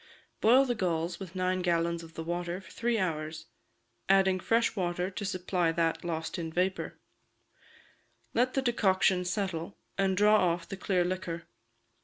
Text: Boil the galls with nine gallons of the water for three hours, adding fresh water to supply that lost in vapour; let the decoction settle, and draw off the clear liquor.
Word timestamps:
Boil 0.39 0.65
the 0.65 0.73
galls 0.73 1.19
with 1.19 1.35
nine 1.35 1.61
gallons 1.61 2.01
of 2.01 2.15
the 2.15 2.23
water 2.23 2.59
for 2.59 2.71
three 2.71 2.97
hours, 2.97 3.45
adding 4.09 4.39
fresh 4.39 4.75
water 4.75 5.11
to 5.11 5.23
supply 5.23 5.71
that 5.71 6.03
lost 6.03 6.39
in 6.39 6.51
vapour; 6.51 6.97
let 8.33 8.55
the 8.55 8.63
decoction 8.63 9.23
settle, 9.23 9.77
and 9.99 10.17
draw 10.17 10.37
off 10.53 10.67
the 10.67 10.75
clear 10.75 11.05
liquor. 11.05 11.43